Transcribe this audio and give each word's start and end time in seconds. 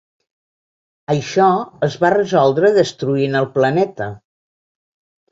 Això 1.15 1.49
es 1.87 1.97
va 2.03 2.09
resoldre 2.13 2.71
destruint 2.77 3.37
el 3.41 3.45
planeta. 3.59 4.07